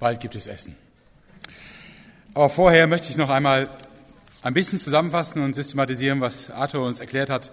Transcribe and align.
Bald 0.00 0.18
gibt 0.18 0.34
es 0.34 0.46
Essen. 0.46 0.74
Aber 2.32 2.48
vorher 2.48 2.86
möchte 2.86 3.10
ich 3.10 3.18
noch 3.18 3.28
einmal 3.28 3.68
ein 4.40 4.54
bisschen 4.54 4.78
zusammenfassen 4.78 5.42
und 5.42 5.54
systematisieren, 5.54 6.22
was 6.22 6.50
Arthur 6.50 6.86
uns 6.86 7.00
erklärt 7.00 7.28
hat. 7.28 7.52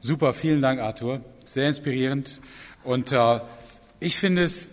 Super, 0.00 0.32
vielen 0.32 0.62
Dank, 0.62 0.80
Arthur. 0.80 1.20
Sehr 1.44 1.68
inspirierend. 1.68 2.40
Und 2.82 3.12
äh, 3.12 3.40
ich 4.00 4.16
finde 4.16 4.42
es 4.42 4.70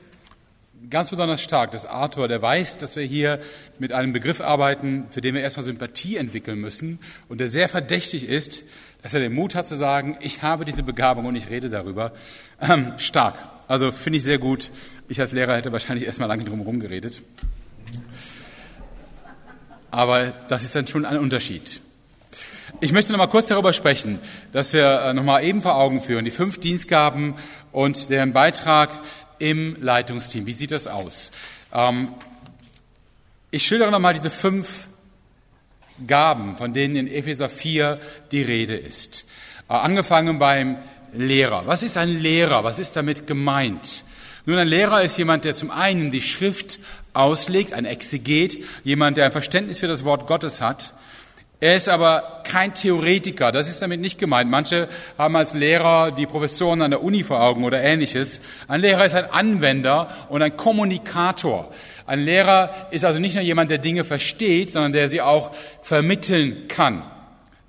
ganz 0.89 1.09
besonders 1.09 1.41
stark, 1.41 1.71
dass 1.71 1.85
Arthur, 1.85 2.29
der 2.29 2.41
weiß, 2.41 2.77
dass 2.77 2.95
wir 2.95 3.03
hier 3.03 3.41
mit 3.79 3.91
einem 3.91 4.13
Begriff 4.13 4.39
arbeiten, 4.39 5.07
für 5.09 5.19
den 5.19 5.35
wir 5.35 5.41
erstmal 5.41 5.65
Sympathie 5.65 6.15
entwickeln 6.15 6.59
müssen 6.59 6.99
und 7.27 7.41
der 7.41 7.49
sehr 7.49 7.67
verdächtig 7.67 8.29
ist, 8.29 8.63
dass 9.01 9.13
er 9.13 9.19
den 9.19 9.33
Mut 9.33 9.55
hat 9.55 9.67
zu 9.67 9.75
sagen, 9.75 10.17
ich 10.21 10.41
habe 10.41 10.63
diese 10.63 10.83
Begabung 10.83 11.25
und 11.25 11.35
ich 11.35 11.49
rede 11.49 11.69
darüber. 11.69 12.13
Ähm, 12.61 12.93
stark. 12.97 13.35
Also 13.69 13.91
finde 13.91 14.17
ich 14.17 14.23
sehr 14.23 14.39
gut. 14.39 14.71
Ich 15.09 15.21
als 15.21 15.31
Lehrer 15.31 15.55
hätte 15.55 15.71
wahrscheinlich 15.71 16.07
erstmal 16.07 16.27
lange 16.27 16.43
drum 16.43 16.79
geredet. 16.79 17.21
Aber 19.91 20.33
das 20.47 20.63
ist 20.63 20.75
dann 20.75 20.87
schon 20.87 21.05
ein 21.05 21.19
Unterschied. 21.19 21.79
Ich 22.81 22.91
möchte 22.91 23.11
noch 23.11 23.19
mal 23.19 23.27
kurz 23.27 23.45
darüber 23.45 23.71
sprechen, 23.71 24.17
dass 24.53 24.73
wir 24.73 25.01
äh, 25.01 25.13
noch 25.13 25.21
mal 25.21 25.43
eben 25.43 25.61
vor 25.61 25.75
Augen 25.75 26.01
führen, 26.01 26.25
die 26.25 26.31
fünf 26.31 26.59
Dienstgaben 26.59 27.35
und 27.71 28.09
deren 28.09 28.33
Beitrag 28.33 28.89
im 29.37 29.77
Leitungsteam. 29.79 30.47
Wie 30.47 30.53
sieht 30.53 30.71
das 30.71 30.87
aus? 30.87 31.31
Ähm, 31.71 32.09
ich 33.51 33.67
schildere 33.67 33.91
noch 33.91 33.99
mal 33.99 34.15
diese 34.15 34.31
fünf 34.31 34.87
Gaben, 36.07 36.57
von 36.57 36.73
denen 36.73 36.95
in 36.95 37.07
Epheser 37.07 37.49
4 37.49 37.99
die 38.31 38.41
Rede 38.41 38.77
ist. 38.77 39.27
Äh, 39.69 39.73
angefangen 39.73 40.39
beim 40.39 40.77
Lehrer. 41.13 41.63
Was 41.65 41.83
ist 41.83 41.97
ein 41.97 42.19
Lehrer? 42.19 42.63
Was 42.63 42.79
ist 42.79 42.95
damit 42.95 43.27
gemeint? 43.27 44.03
Nun, 44.45 44.57
ein 44.57 44.67
Lehrer 44.67 45.01
ist 45.03 45.17
jemand, 45.17 45.45
der 45.45 45.53
zum 45.53 45.71
einen 45.71 46.11
die 46.11 46.21
Schrift 46.21 46.79
auslegt, 47.13 47.73
ein 47.73 47.85
Exeget, 47.85 48.57
jemand, 48.83 49.17
der 49.17 49.25
ein 49.25 49.31
Verständnis 49.31 49.79
für 49.79 49.87
das 49.87 50.05
Wort 50.05 50.27
Gottes 50.27 50.61
hat. 50.61 50.93
Er 51.61 51.75
ist 51.75 51.89
aber 51.89 52.41
kein 52.45 52.73
Theoretiker, 52.73 53.51
das 53.51 53.69
ist 53.69 53.81
damit 53.81 53.99
nicht 53.99 54.17
gemeint. 54.17 54.49
Manche 54.49 54.87
haben 55.17 55.35
als 55.35 55.53
Lehrer 55.53 56.11
die 56.11 56.25
Professoren 56.25 56.81
an 56.81 56.91
der 56.91 57.03
Uni 57.03 57.21
vor 57.21 57.41
Augen 57.41 57.65
oder 57.65 57.83
ähnliches. 57.83 58.39
Ein 58.69 58.79
Lehrer 58.79 59.05
ist 59.05 59.13
ein 59.13 59.29
Anwender 59.29 60.07
und 60.29 60.41
ein 60.41 60.55
Kommunikator. 60.55 61.69
Ein 62.05 62.19
Lehrer 62.19 62.87
ist 62.91 63.03
also 63.03 63.19
nicht 63.19 63.35
nur 63.35 63.43
jemand, 63.43 63.71
der 63.71 63.77
Dinge 63.77 64.05
versteht, 64.05 64.71
sondern 64.71 64.93
der 64.93 65.09
sie 65.09 65.21
auch 65.21 65.51
vermitteln 65.81 66.69
kann. 66.69 67.03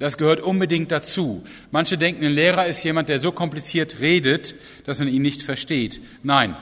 Das 0.00 0.16
gehört 0.16 0.40
unbedingt 0.40 0.90
dazu. 0.90 1.44
Manche 1.70 1.98
denken, 1.98 2.24
ein 2.24 2.32
Lehrer 2.32 2.66
ist 2.66 2.82
jemand, 2.82 3.10
der 3.10 3.20
so 3.20 3.32
kompliziert 3.32 4.00
redet, 4.00 4.54
dass 4.86 4.98
man 4.98 5.08
ihn 5.08 5.20
nicht 5.20 5.42
versteht. 5.42 6.00
Nein, 6.22 6.56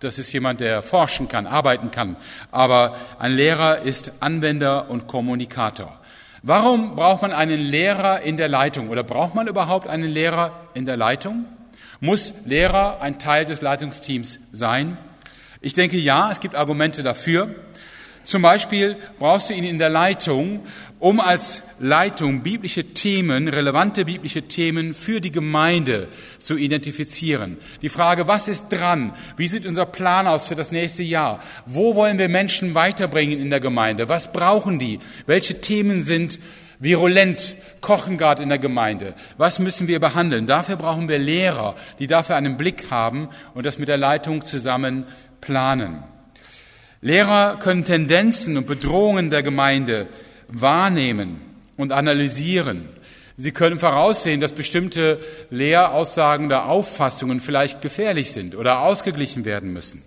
das 0.00 0.18
ist 0.18 0.32
jemand, 0.32 0.60
der 0.60 0.82
forschen 0.82 1.28
kann, 1.28 1.46
arbeiten 1.46 1.92
kann. 1.92 2.16
Aber 2.50 2.96
ein 3.20 3.32
Lehrer 3.32 3.82
ist 3.82 4.12
Anwender 4.18 4.90
und 4.90 5.06
Kommunikator. 5.06 6.00
Warum 6.42 6.96
braucht 6.96 7.22
man 7.22 7.32
einen 7.32 7.60
Lehrer 7.60 8.22
in 8.22 8.36
der 8.36 8.48
Leitung? 8.48 8.88
Oder 8.88 9.04
braucht 9.04 9.36
man 9.36 9.46
überhaupt 9.46 9.86
einen 9.86 10.10
Lehrer 10.10 10.68
in 10.74 10.84
der 10.84 10.96
Leitung? 10.96 11.44
Muss 12.00 12.34
Lehrer 12.44 13.00
ein 13.02 13.20
Teil 13.20 13.44
des 13.44 13.60
Leitungsteams 13.60 14.40
sein? 14.50 14.98
Ich 15.60 15.74
denke 15.74 15.96
ja, 15.96 16.32
es 16.32 16.40
gibt 16.40 16.56
Argumente 16.56 17.04
dafür. 17.04 17.54
Zum 18.30 18.42
Beispiel 18.42 18.96
brauchst 19.18 19.50
du 19.50 19.54
ihn 19.54 19.64
in 19.64 19.78
der 19.78 19.88
Leitung, 19.88 20.60
um 21.00 21.18
als 21.18 21.64
Leitung 21.80 22.44
biblische 22.44 22.84
Themen, 22.94 23.48
relevante 23.48 24.04
biblische 24.04 24.42
Themen 24.42 24.94
für 24.94 25.20
die 25.20 25.32
Gemeinde 25.32 26.06
zu 26.38 26.56
identifizieren. 26.56 27.56
Die 27.82 27.88
Frage, 27.88 28.28
was 28.28 28.46
ist 28.46 28.68
dran? 28.68 29.14
Wie 29.36 29.48
sieht 29.48 29.66
unser 29.66 29.84
Plan 29.84 30.28
aus 30.28 30.46
für 30.46 30.54
das 30.54 30.70
nächste 30.70 31.02
Jahr? 31.02 31.40
Wo 31.66 31.96
wollen 31.96 32.18
wir 32.18 32.28
Menschen 32.28 32.76
weiterbringen 32.76 33.40
in 33.40 33.50
der 33.50 33.58
Gemeinde? 33.58 34.08
Was 34.08 34.32
brauchen 34.32 34.78
die? 34.78 35.00
Welche 35.26 35.60
Themen 35.60 36.00
sind 36.00 36.38
virulent, 36.78 37.56
kochen 37.80 38.16
gerade 38.16 38.44
in 38.44 38.48
der 38.48 38.60
Gemeinde? 38.60 39.14
Was 39.38 39.58
müssen 39.58 39.88
wir 39.88 39.98
behandeln? 39.98 40.46
Dafür 40.46 40.76
brauchen 40.76 41.08
wir 41.08 41.18
Lehrer, 41.18 41.74
die 41.98 42.06
dafür 42.06 42.36
einen 42.36 42.56
Blick 42.56 42.92
haben 42.92 43.28
und 43.54 43.66
das 43.66 43.80
mit 43.80 43.88
der 43.88 43.98
Leitung 43.98 44.44
zusammen 44.44 45.04
planen. 45.40 46.04
Lehrer 47.02 47.58
können 47.58 47.84
Tendenzen 47.84 48.58
und 48.58 48.66
Bedrohungen 48.66 49.30
der 49.30 49.42
Gemeinde 49.42 50.08
wahrnehmen 50.48 51.40
und 51.76 51.92
analysieren. 51.92 52.88
Sie 53.36 53.52
können 53.52 53.78
voraussehen, 53.78 54.40
dass 54.40 54.52
bestimmte 54.52 55.18
Lehraussagen 55.48 56.46
oder 56.46 56.66
Auffassungen 56.66 57.40
vielleicht 57.40 57.80
gefährlich 57.80 58.32
sind 58.32 58.54
oder 58.54 58.80
ausgeglichen 58.80 59.46
werden 59.46 59.72
müssen. 59.72 60.02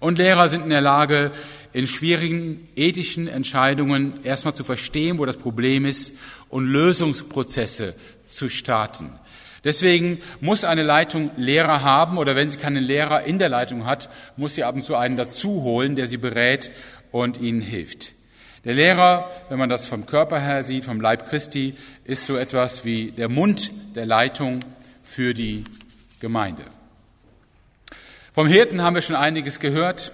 Und 0.00 0.18
Lehrer 0.18 0.48
sind 0.48 0.62
in 0.62 0.70
der 0.70 0.80
Lage, 0.80 1.30
in 1.72 1.86
schwierigen 1.86 2.68
ethischen 2.74 3.28
Entscheidungen 3.28 4.24
erstmal 4.24 4.54
zu 4.54 4.64
verstehen, 4.64 5.18
wo 5.18 5.24
das 5.24 5.36
Problem 5.36 5.84
ist 5.84 6.14
und 6.48 6.66
Lösungsprozesse 6.66 7.94
zu 8.26 8.48
starten. 8.48 9.18
Deswegen 9.66 10.22
muss 10.40 10.62
eine 10.62 10.84
Leitung 10.84 11.32
Lehrer 11.36 11.82
haben 11.82 12.18
oder 12.18 12.36
wenn 12.36 12.48
sie 12.48 12.56
keinen 12.56 12.84
Lehrer 12.84 13.24
in 13.24 13.40
der 13.40 13.48
Leitung 13.48 13.84
hat, 13.84 14.08
muss 14.36 14.54
sie 14.54 14.62
ab 14.62 14.76
und 14.76 14.84
zu 14.84 14.94
einen 14.94 15.16
dazu 15.16 15.64
holen, 15.64 15.96
der 15.96 16.06
sie 16.06 16.18
berät 16.18 16.70
und 17.10 17.40
ihnen 17.40 17.62
hilft. 17.62 18.12
Der 18.64 18.74
Lehrer, 18.74 19.28
wenn 19.48 19.58
man 19.58 19.68
das 19.68 19.84
vom 19.84 20.06
Körper 20.06 20.38
her 20.38 20.62
sieht, 20.62 20.84
vom 20.84 21.00
Leib 21.00 21.28
Christi, 21.28 21.74
ist 22.04 22.26
so 22.26 22.36
etwas 22.36 22.84
wie 22.84 23.10
der 23.10 23.28
Mund 23.28 23.72
der 23.96 24.06
Leitung 24.06 24.60
für 25.02 25.34
die 25.34 25.64
Gemeinde. 26.20 26.62
Vom 28.34 28.46
Hirten 28.46 28.82
haben 28.82 28.94
wir 28.94 29.02
schon 29.02 29.16
einiges 29.16 29.58
gehört. 29.58 30.12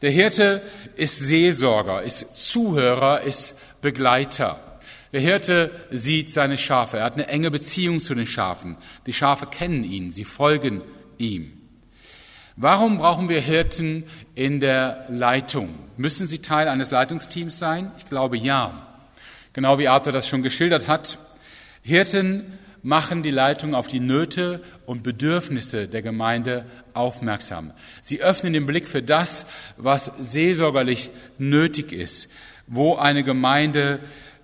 Der 0.00 0.10
Hirte 0.10 0.62
ist 0.96 1.18
Seelsorger, 1.18 2.02
ist 2.02 2.36
Zuhörer, 2.36 3.20
ist 3.20 3.54
Begleiter. 3.82 4.71
Der 5.12 5.20
Hirte 5.20 5.70
sieht 5.90 6.32
seine 6.32 6.56
Schafe. 6.56 6.98
Er 6.98 7.04
hat 7.04 7.14
eine 7.14 7.28
enge 7.28 7.50
Beziehung 7.50 8.00
zu 8.00 8.14
den 8.14 8.26
Schafen. 8.26 8.76
Die 9.06 9.12
Schafe 9.12 9.46
kennen 9.46 9.84
ihn. 9.84 10.10
Sie 10.10 10.24
folgen 10.24 10.80
ihm. 11.18 11.52
Warum 12.56 12.98
brauchen 12.98 13.28
wir 13.28 13.40
Hirten 13.40 14.04
in 14.34 14.60
der 14.60 15.06
Leitung? 15.08 15.70
Müssen 15.96 16.26
sie 16.26 16.40
Teil 16.40 16.68
eines 16.68 16.90
Leitungsteams 16.90 17.58
sein? 17.58 17.90
Ich 17.98 18.06
glaube 18.06 18.36
ja. 18.36 18.88
Genau 19.52 19.78
wie 19.78 19.88
Arthur 19.88 20.12
das 20.12 20.28
schon 20.28 20.42
geschildert 20.42 20.88
hat. 20.88 21.18
Hirten 21.82 22.58
machen 22.82 23.22
die 23.22 23.30
Leitung 23.30 23.74
auf 23.74 23.86
die 23.86 24.00
Nöte 24.00 24.62
und 24.86 25.02
Bedürfnisse 25.02 25.88
der 25.88 26.02
Gemeinde 26.02 26.66
aufmerksam. 26.94 27.72
Sie 28.00 28.20
öffnen 28.20 28.52
den 28.52 28.66
Blick 28.66 28.88
für 28.88 29.02
das, 29.02 29.46
was 29.76 30.10
seelsorgerlich 30.18 31.10
nötig 31.38 31.92
ist, 31.92 32.30
wo 32.66 32.96
eine 32.96 33.24
Gemeinde 33.24 34.00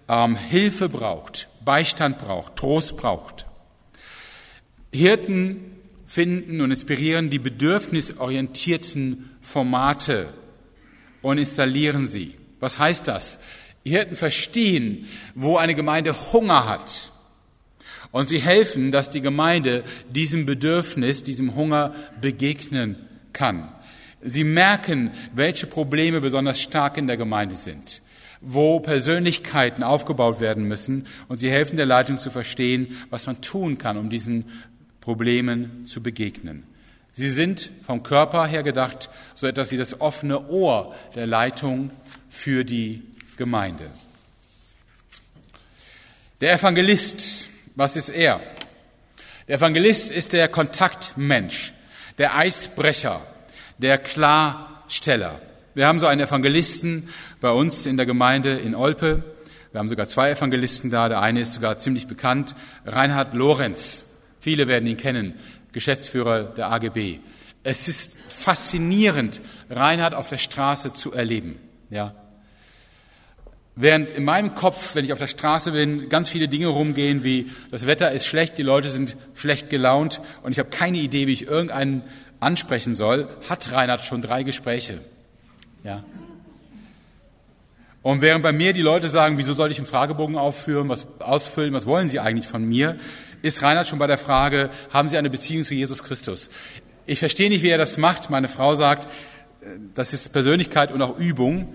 ähm, 0.08 0.36
Hilfe 0.36 0.88
braucht, 0.88 1.48
Beistand 1.64 2.18
braucht, 2.18 2.56
Trost 2.56 2.96
braucht. 2.96 3.46
Hirten 4.92 5.76
finden 6.06 6.60
und 6.62 6.70
inspirieren 6.70 7.28
die 7.30 7.38
bedürfnisorientierten 7.38 9.36
Formate 9.40 10.28
und 11.20 11.38
installieren 11.38 12.06
sie. 12.06 12.36
Was 12.60 12.78
heißt 12.78 13.06
das? 13.06 13.38
Hirten 13.84 14.16
verstehen, 14.16 15.06
wo 15.34 15.58
eine 15.58 15.74
Gemeinde 15.74 16.32
Hunger 16.32 16.66
hat. 16.66 17.12
Und 18.10 18.28
sie 18.28 18.40
helfen, 18.40 18.90
dass 18.90 19.10
die 19.10 19.20
Gemeinde 19.20 19.84
diesem 20.08 20.46
Bedürfnis, 20.46 21.22
diesem 21.24 21.54
Hunger 21.54 21.94
begegnen 22.20 22.96
kann. 23.34 23.70
Sie 24.22 24.44
merken, 24.44 25.10
welche 25.34 25.66
Probleme 25.66 26.22
besonders 26.22 26.60
stark 26.60 26.96
in 26.96 27.06
der 27.06 27.18
Gemeinde 27.18 27.54
sind 27.54 28.00
wo 28.40 28.80
Persönlichkeiten 28.80 29.82
aufgebaut 29.82 30.40
werden 30.40 30.64
müssen 30.64 31.06
und 31.28 31.38
sie 31.38 31.50
helfen 31.50 31.76
der 31.76 31.86
Leitung 31.86 32.16
zu 32.16 32.30
verstehen, 32.30 32.96
was 33.10 33.26
man 33.26 33.40
tun 33.40 33.78
kann, 33.78 33.96
um 33.96 34.10
diesen 34.10 34.44
Problemen 35.00 35.86
zu 35.86 36.02
begegnen. 36.02 36.64
Sie 37.12 37.30
sind 37.30 37.70
vom 37.86 38.02
Körper 38.02 38.46
her 38.46 38.62
gedacht, 38.62 39.10
so 39.34 39.46
etwas 39.46 39.72
wie 39.72 39.76
das 39.76 40.00
offene 40.00 40.48
Ohr 40.48 40.94
der 41.14 41.26
Leitung 41.26 41.90
für 42.30 42.64
die 42.64 43.02
Gemeinde. 43.36 43.90
Der 46.40 46.52
Evangelist, 46.52 47.48
was 47.74 47.96
ist 47.96 48.10
er? 48.10 48.40
Der 49.48 49.56
Evangelist 49.56 50.12
ist 50.12 50.32
der 50.32 50.46
Kontaktmensch, 50.46 51.72
der 52.18 52.36
Eisbrecher, 52.36 53.20
der 53.78 53.98
Klarsteller. 53.98 55.40
Wir 55.78 55.86
haben 55.86 56.00
so 56.00 56.08
einen 56.08 56.22
Evangelisten 56.22 57.08
bei 57.40 57.52
uns 57.52 57.86
in 57.86 57.96
der 57.96 58.04
Gemeinde 58.04 58.58
in 58.58 58.74
Olpe. 58.74 59.22
Wir 59.70 59.78
haben 59.78 59.88
sogar 59.88 60.08
zwei 60.08 60.32
Evangelisten 60.32 60.90
da. 60.90 61.08
Der 61.08 61.22
eine 61.22 61.38
ist 61.38 61.52
sogar 61.52 61.78
ziemlich 61.78 62.08
bekannt, 62.08 62.56
Reinhard 62.84 63.32
Lorenz. 63.32 64.04
Viele 64.40 64.66
werden 64.66 64.88
ihn 64.88 64.96
kennen, 64.96 65.34
Geschäftsführer 65.70 66.42
der 66.42 66.72
AGB. 66.72 67.20
Es 67.62 67.86
ist 67.86 68.16
faszinierend, 68.28 69.40
Reinhard 69.70 70.14
auf 70.14 70.28
der 70.28 70.38
Straße 70.38 70.94
zu 70.94 71.12
erleben. 71.12 71.60
Ja. 71.90 72.12
Während 73.76 74.10
in 74.10 74.24
meinem 74.24 74.56
Kopf, 74.56 74.96
wenn 74.96 75.04
ich 75.04 75.12
auf 75.12 75.20
der 75.20 75.28
Straße 75.28 75.70
bin, 75.70 76.08
ganz 76.08 76.28
viele 76.28 76.48
Dinge 76.48 76.66
rumgehen, 76.66 77.22
wie 77.22 77.52
das 77.70 77.86
Wetter 77.86 78.10
ist 78.10 78.26
schlecht, 78.26 78.58
die 78.58 78.64
Leute 78.64 78.88
sind 78.88 79.16
schlecht 79.36 79.70
gelaunt 79.70 80.20
und 80.42 80.50
ich 80.50 80.58
habe 80.58 80.70
keine 80.70 80.98
Idee, 80.98 81.28
wie 81.28 81.34
ich 81.34 81.46
irgendeinen 81.46 82.02
ansprechen 82.40 82.96
soll, 82.96 83.28
hat 83.48 83.70
Reinhard 83.70 84.04
schon 84.04 84.22
drei 84.22 84.42
Gespräche 84.42 84.98
Ja. 85.84 86.04
Und 88.02 88.22
während 88.22 88.42
bei 88.42 88.52
mir 88.52 88.72
die 88.72 88.82
Leute 88.82 89.10
sagen, 89.10 89.38
wieso 89.38 89.54
soll 89.54 89.70
ich 89.70 89.78
einen 89.78 89.86
Fragebogen 89.86 90.36
aufführen, 90.36 90.88
was, 90.88 91.06
ausfüllen, 91.18 91.74
was 91.74 91.84
wollen 91.84 92.08
Sie 92.08 92.20
eigentlich 92.20 92.46
von 92.46 92.64
mir, 92.64 92.98
ist 93.42 93.62
Reinhard 93.62 93.86
schon 93.86 93.98
bei 93.98 94.06
der 94.06 94.18
Frage, 94.18 94.70
haben 94.92 95.08
Sie 95.08 95.18
eine 95.18 95.30
Beziehung 95.30 95.64
zu 95.64 95.74
Jesus 95.74 96.02
Christus? 96.02 96.50
Ich 97.06 97.18
verstehe 97.18 97.48
nicht, 97.48 97.62
wie 97.62 97.68
er 97.68 97.78
das 97.78 97.98
macht. 97.98 98.30
Meine 98.30 98.48
Frau 98.48 98.74
sagt, 98.76 99.04
äh, 99.60 99.66
das 99.94 100.12
ist 100.12 100.32
Persönlichkeit 100.32 100.92
und 100.92 101.02
auch 101.02 101.18
Übung. 101.18 101.72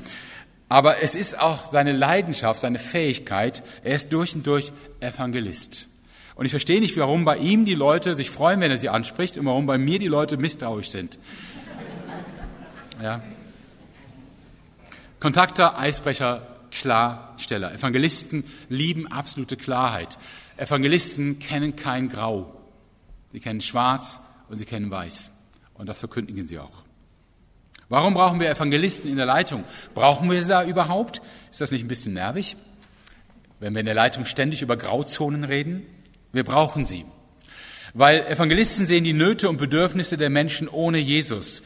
Aber 0.70 1.04
es 1.04 1.16
ist 1.16 1.40
auch 1.40 1.66
seine 1.66 1.92
Leidenschaft, 1.92 2.62
seine 2.62 2.80
Fähigkeit. 2.80 3.64
Er 3.84 3.96
ist 3.96 4.12
durch 4.12 4.36
und 4.36 4.48
durch 4.48 4.72
Evangelist. 5.00 5.88
Und 6.36 6.46
ich 6.46 6.52
verstehe 6.52 6.80
nicht, 6.80 6.98
warum 6.98 7.26
bei 7.26 7.38
ihm 7.38 7.66
die 7.66 7.76
Leute 7.76 8.16
sich 8.16 8.32
freuen, 8.32 8.60
wenn 8.60 8.72
er 8.72 8.80
sie 8.80 8.90
anspricht 8.90 9.38
und 9.38 9.46
warum 9.46 9.66
bei 9.66 9.78
mir 9.78 10.00
die 10.00 10.08
Leute 10.08 10.38
misstrauisch 10.38 10.90
sind. 10.90 11.20
Ja. 13.02 13.22
Kontakter, 15.24 15.80
Eisbrecher, 15.80 16.46
Klarsteller. 16.70 17.74
Evangelisten 17.74 18.44
lieben 18.68 19.10
absolute 19.10 19.56
Klarheit. 19.56 20.20
Evangelisten 20.58 21.40
kennen 21.40 21.78
kein 21.78 22.10
Grau. 22.10 22.54
Sie 23.31 23.40
kennen 23.40 23.62
Schwarz 23.62 24.20
und 24.50 24.58
sie 24.58 24.66
kennen 24.66 24.92
Weiß. 24.92 25.31
Und 25.75 25.88
das 25.88 26.00
verkündigen 26.00 26.46
sie 26.46 26.60
auch. 26.60 26.84
Warum 27.88 28.16
brauchen 28.16 28.42
wir 28.42 28.50
Evangelisten 28.50 29.10
in 29.10 29.16
der 29.16 29.25
Leitung? 29.25 29.64
Brauchen 29.94 30.30
wir 30.30 30.42
sie 30.42 30.50
da 30.50 30.66
überhaupt? 30.66 31.22
Ist 31.50 31.62
das 31.62 31.72
nicht 31.72 31.86
ein 31.86 31.88
bisschen 31.88 32.16
nervig, 32.16 32.58
wenn 33.62 33.74
wir 33.74 33.80
in 33.80 33.86
der 33.86 33.96
Leitung 33.96 34.25
ständig 34.25 34.62
über 34.62 34.75
Grauzonen 34.75 35.46
reden? 35.46 35.86
Wir 36.34 36.44
brauchen 36.44 36.84
sie. 36.84 37.06
Weil 37.94 38.28
Evangelisten 38.28 38.86
sehen 38.86 39.06
die 39.06 39.14
Nöte 39.14 39.48
und 39.48 39.56
Bedürfnisse 39.56 40.18
der 40.18 40.30
Menschen 40.30 40.68
ohne 40.68 40.98
Jesus. 40.98 41.64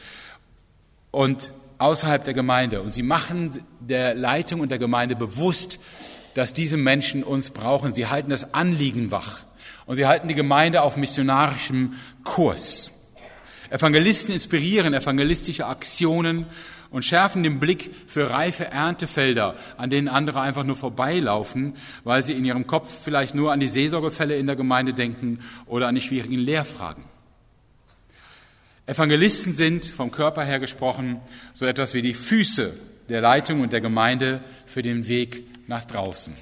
Und 1.10 1.50
außerhalb 1.78 2.24
der 2.24 2.34
Gemeinde. 2.34 2.82
Und 2.82 2.92
sie 2.92 3.02
machen 3.02 3.52
der 3.80 4.14
Leitung 4.14 4.60
und 4.60 4.70
der 4.70 4.78
Gemeinde 4.78 5.16
bewusst, 5.16 5.80
dass 6.34 6.52
diese 6.52 6.76
Menschen 6.76 7.24
uns 7.24 7.50
brauchen. 7.50 7.94
Sie 7.94 8.06
halten 8.06 8.30
das 8.30 8.54
Anliegen 8.54 9.10
wach. 9.10 9.44
Und 9.86 9.96
sie 9.96 10.06
halten 10.06 10.28
die 10.28 10.34
Gemeinde 10.34 10.82
auf 10.82 10.96
missionarischem 10.96 11.94
Kurs. 12.24 12.90
Evangelisten 13.70 14.32
inspirieren 14.32 14.94
evangelistische 14.94 15.66
Aktionen 15.66 16.46
und 16.90 17.04
schärfen 17.04 17.42
den 17.42 17.60
Blick 17.60 17.90
für 18.06 18.30
reife 18.30 18.66
Erntefelder, 18.66 19.56
an 19.76 19.90
denen 19.90 20.08
andere 20.08 20.40
einfach 20.40 20.64
nur 20.64 20.76
vorbeilaufen, 20.76 21.74
weil 22.04 22.22
sie 22.22 22.32
in 22.32 22.44
ihrem 22.44 22.66
Kopf 22.66 23.02
vielleicht 23.04 23.34
nur 23.34 23.52
an 23.52 23.60
die 23.60 23.66
Seelsorgefälle 23.66 24.36
in 24.36 24.46
der 24.46 24.56
Gemeinde 24.56 24.94
denken 24.94 25.40
oder 25.66 25.88
an 25.88 25.94
die 25.94 26.00
schwierigen 26.00 26.38
Lehrfragen. 26.38 27.04
Evangelisten 28.88 29.52
sind, 29.52 29.84
vom 29.84 30.10
Körper 30.10 30.44
her 30.44 30.58
gesprochen, 30.60 31.20
so 31.52 31.66
etwas 31.66 31.92
wie 31.92 32.00
die 32.00 32.14
Füße 32.14 32.72
der 33.10 33.20
Leitung 33.20 33.60
und 33.60 33.74
der 33.74 33.82
Gemeinde 33.82 34.40
für 34.64 34.80
den 34.80 35.06
Weg 35.08 35.44
nach 35.66 35.84
draußen. 35.84 36.34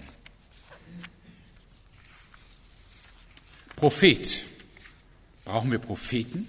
Prophet. 3.75 4.44
Brauchen 5.44 5.72
wir 5.72 5.81
Propheten? 5.81 6.46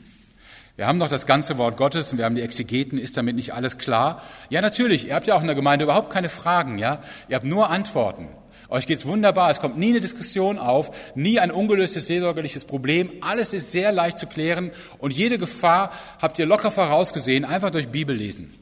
Wir 0.75 0.85
haben 0.85 0.99
doch 0.99 1.09
das 1.09 1.25
ganze 1.25 1.57
Wort 1.57 1.77
Gottes 1.77 2.11
und 2.11 2.19
wir 2.19 2.25
haben 2.25 2.35
die 2.35 2.43
Exegeten. 2.43 2.99
Ist 2.99 3.17
damit 3.17 3.35
nicht 3.35 3.55
alles 3.55 3.79
klar? 3.79 4.21
Ja, 4.49 4.61
natürlich. 4.61 5.07
Ihr 5.07 5.15
habt 5.15 5.25
ja 5.25 5.33
auch 5.33 5.41
in 5.41 5.47
der 5.47 5.55
Gemeinde 5.55 5.85
überhaupt 5.85 6.13
keine 6.13 6.29
Fragen, 6.29 6.77
ja? 6.77 7.03
Ihr 7.27 7.35
habt 7.35 7.45
nur 7.45 7.71
Antworten. 7.71 8.27
Euch 8.69 8.85
geht's 8.85 9.05
wunderbar, 9.05 9.49
es 9.49 9.59
kommt 9.59 9.77
nie 9.77 9.89
eine 9.89 10.01
Diskussion 10.01 10.59
auf, 10.59 10.91
nie 11.15 11.39
ein 11.39 11.51
ungelöstes 11.51 12.07
seelsorgerliches 12.07 12.65
Problem. 12.65 13.11
Alles 13.21 13.53
ist 13.53 13.71
sehr 13.71 13.91
leicht 13.93 14.19
zu 14.19 14.27
klären 14.27 14.71
und 14.97 15.13
jede 15.13 15.37
Gefahr 15.37 15.91
habt 16.21 16.37
ihr 16.37 16.45
locker 16.45 16.71
vorausgesehen, 16.71 17.45
einfach 17.45 17.69
durch 17.69 17.87
Bibel 17.87 18.15
lesen. 18.15 18.53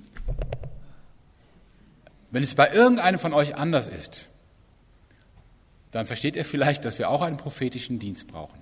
Wenn 2.30 2.44
es 2.44 2.54
bei 2.54 2.72
irgendeinem 2.72 3.19
von 3.19 3.34
euch 3.34 3.56
anders 3.56 3.88
ist, 3.88 4.28
dann 5.92 6.06
versteht 6.06 6.36
ihr 6.36 6.46
vielleicht, 6.46 6.86
dass 6.86 7.00
wir 7.00 7.10
auch 7.10 7.22
einen 7.22 7.38
prophetischen 7.38 8.00
Dienst 8.00 8.28
brauchen. 8.28 8.60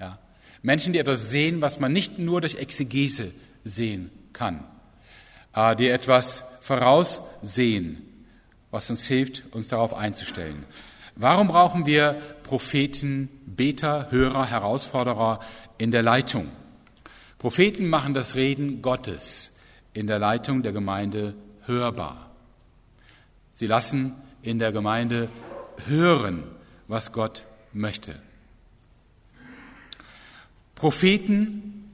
Ja. 0.00 0.18
Menschen, 0.62 0.92
die 0.92 0.98
etwas 0.98 1.30
sehen, 1.30 1.60
was 1.60 1.78
man 1.78 1.92
nicht 1.92 2.18
nur 2.18 2.40
durch 2.40 2.56
Exegese 2.56 3.32
sehen 3.64 4.10
kann, 4.32 4.64
äh, 5.54 5.76
die 5.76 5.88
etwas 5.88 6.44
voraussehen, 6.60 8.09
was 8.70 8.90
uns 8.90 9.06
hilft, 9.06 9.44
uns 9.52 9.68
darauf 9.68 9.94
einzustellen. 9.94 10.64
Warum 11.16 11.48
brauchen 11.48 11.86
wir 11.86 12.14
Propheten, 12.42 13.28
Beter, 13.46 14.10
Hörer, 14.10 14.46
Herausforderer 14.46 15.40
in 15.78 15.90
der 15.90 16.02
Leitung? 16.02 16.48
Propheten 17.38 17.88
machen 17.88 18.14
das 18.14 18.36
Reden 18.36 18.82
Gottes 18.82 19.56
in 19.92 20.06
der 20.06 20.18
Leitung 20.18 20.62
der 20.62 20.72
Gemeinde 20.72 21.34
hörbar. 21.66 22.30
Sie 23.52 23.66
lassen 23.66 24.14
in 24.42 24.58
der 24.58 24.72
Gemeinde 24.72 25.28
hören, 25.86 26.44
was 26.86 27.12
Gott 27.12 27.44
möchte. 27.72 28.20
Propheten 30.74 31.90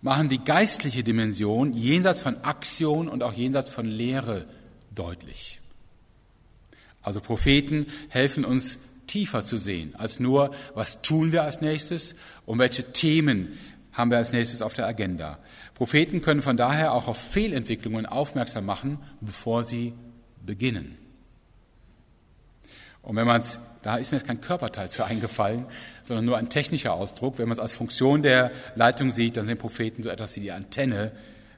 machen 0.00 0.28
die 0.28 0.42
geistliche 0.42 1.04
Dimension 1.04 1.74
jenseits 1.74 2.20
von 2.20 2.42
Aktion 2.44 3.08
und 3.08 3.22
auch 3.22 3.32
jenseits 3.32 3.70
von 3.70 3.86
Lehre 3.86 4.46
deutlich. 4.94 5.61
Also 7.02 7.20
Propheten 7.20 7.86
helfen 8.08 8.44
uns 8.44 8.78
tiefer 9.06 9.44
zu 9.44 9.56
sehen 9.56 9.94
als 9.96 10.20
nur, 10.20 10.54
was 10.74 11.02
tun 11.02 11.32
wir 11.32 11.42
als 11.42 11.60
nächstes 11.60 12.14
und 12.46 12.58
welche 12.58 12.92
Themen 12.92 13.58
haben 13.92 14.10
wir 14.10 14.18
als 14.18 14.32
nächstes 14.32 14.62
auf 14.62 14.74
der 14.74 14.86
Agenda. 14.86 15.38
Propheten 15.74 16.22
können 16.22 16.40
von 16.40 16.56
daher 16.56 16.94
auch 16.94 17.08
auf 17.08 17.18
Fehlentwicklungen 17.18 18.06
aufmerksam 18.06 18.64
machen, 18.64 18.98
bevor 19.20 19.64
sie 19.64 19.92
beginnen. 20.44 20.96
Und 23.02 23.16
wenn 23.16 23.26
man 23.26 23.40
es, 23.40 23.58
da 23.82 23.96
ist 23.96 24.12
mir 24.12 24.18
jetzt 24.18 24.26
kein 24.26 24.40
Körperteil 24.40 24.88
zu 24.88 25.04
eingefallen, 25.04 25.66
sondern 26.02 26.24
nur 26.24 26.38
ein 26.38 26.48
technischer 26.48 26.94
Ausdruck, 26.94 27.38
wenn 27.38 27.48
man 27.48 27.58
es 27.58 27.62
als 27.62 27.74
Funktion 27.74 28.22
der 28.22 28.52
Leitung 28.76 29.10
sieht, 29.10 29.36
dann 29.36 29.44
sind 29.44 29.58
Propheten 29.58 30.04
so 30.04 30.08
etwas 30.08 30.36
wie 30.36 30.40
die 30.40 30.52
Antenne 30.52 31.12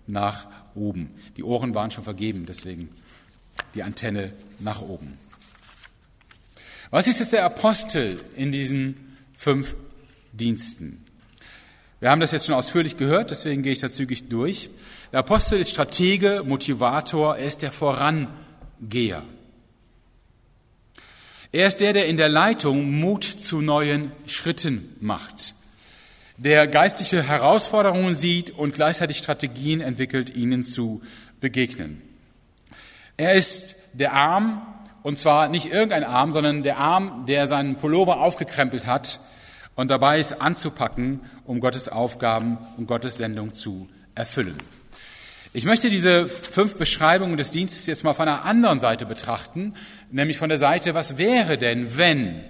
nach 0.07 0.49
oben. 0.75 1.11
Die 1.37 1.45
Ohren 1.45 1.75
waren 1.75 1.91
schon 1.91 2.03
vergeben, 2.03 2.47
deswegen 2.47 2.89
die 3.75 3.83
Antenne 3.83 4.33
nach 4.59 4.81
oben. 4.81 5.19
Was 6.91 7.07
ist 7.07 7.19
jetzt 7.19 7.33
der 7.33 7.45
Apostel 7.45 8.21
in 8.37 8.53
diesen 8.53 9.17
fünf 9.35 9.75
Diensten? 10.33 11.05
Wir 12.01 12.11
haben 12.11 12.21
das 12.21 12.33
jetzt 12.33 12.47
schon 12.47 12.55
ausführlich 12.55 12.97
gehört, 12.97 13.31
deswegen 13.31 13.63
gehe 13.63 13.73
ich 13.73 13.79
da 13.79 13.91
zügig 13.91 14.29
durch. 14.29 14.69
Der 15.11 15.21
Apostel 15.21 15.59
ist 15.59 15.71
Stratege, 15.71 16.43
Motivator, 16.45 17.37
er 17.37 17.47
ist 17.47 17.63
der 17.63 17.73
Vorangeher. 17.73 19.23
Er 21.51 21.67
ist 21.69 21.81
der, 21.81 21.93
der 21.93 22.07
in 22.07 22.17
der 22.17 22.29
Leitung 22.29 22.91
Mut 23.01 23.25
zu 23.25 23.61
neuen 23.61 24.13
Schritten 24.27 24.97
macht, 25.01 25.55
der 26.37 26.67
geistliche 26.67 27.23
Herausforderungen 27.23 28.15
sieht 28.15 28.51
und 28.51 28.75
gleichzeitig 28.75 29.19
Strategien 29.19 29.81
entwickelt, 29.81 30.35
ihnen 30.35 30.65
zu 30.65 31.01
begegnen. 31.41 32.03
Er 33.17 33.35
ist 33.35 33.77
der 33.93 34.13
Arm, 34.13 34.67
und 35.05 35.19
zwar 35.19 35.49
nicht 35.49 35.67
irgendein 35.67 36.03
Arm, 36.03 36.33
sondern 36.33 36.63
der 36.63 36.79
Arm, 36.79 37.27
der 37.27 37.47
seinen 37.47 37.77
Pullover 37.77 38.21
aufgekrempelt 38.21 38.87
hat 38.87 39.21
und 39.77 39.89
dabei 39.89 40.19
ist 40.19 40.41
anzupacken, 40.41 41.21
um 41.45 41.61
Gottes 41.61 41.91
Aufgaben 41.91 42.57
und 42.79 42.87
Gottes 42.87 43.19
Sendung 43.19 43.55
zu 43.55 43.87
erfüllen. 44.15 44.57
Ich 45.53 45.65
möchte 45.65 45.91
diese 45.91 46.27
fünf 46.27 46.77
Beschreibungen 46.77 47.37
des 47.37 47.51
Dienstes 47.51 47.87
jetzt 47.87 48.03
mal 48.03 48.15
von 48.15 48.29
einer 48.29 48.47
anderen 48.47 48.81
Seite 48.81 49.05
betrachten, 49.05 49.75
nämlich 50.11 50.39
von 50.39 50.49
der 50.49 50.59
Seite, 50.59 50.95
was 50.95 51.19
wäre 51.19 51.59
denn, 51.59 51.99
wenn 51.99 52.43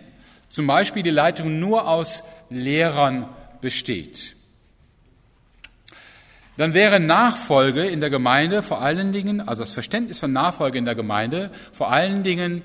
zum 0.48 0.68
Beispiel 0.68 1.02
die 1.02 1.10
Leitung 1.10 1.58
nur 1.58 1.88
aus 1.88 2.22
Lehrern 2.50 3.28
besteht? 3.60 4.36
Dann 6.56 6.72
wäre 6.72 7.00
Nachfolge 7.00 7.84
in 7.84 8.00
der 8.00 8.10
Gemeinde 8.10 8.62
vor 8.62 8.80
allen 8.80 9.12
Dingen, 9.12 9.40
also 9.40 9.62
das 9.62 9.72
Verständnis 9.72 10.20
von 10.20 10.32
Nachfolge 10.32 10.78
in 10.78 10.84
der 10.84 10.94
Gemeinde, 10.94 11.50
vor 11.72 11.90
allen 11.90 12.22
Dingen 12.22 12.62